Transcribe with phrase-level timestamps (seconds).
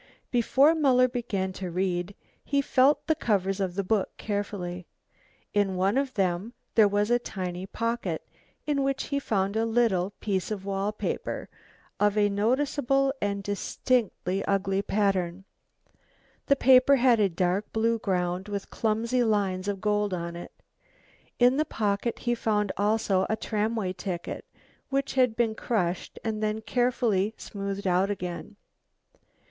[0.31, 4.87] Before Muller began to read he felt the covers of the book carefully.
[5.53, 8.27] In one of them there was a tiny pocket,
[8.65, 11.49] in which he found a little piece of wall paper
[11.99, 15.43] of a noticeable and distinctly ugly pattern.
[16.47, 20.51] The paper had a dark blue ground with clumsy lines of gold on it.
[21.37, 24.45] In the pocket he found also a tramway ticket,
[24.89, 28.55] which had been crushed and then carefully smoothed out again.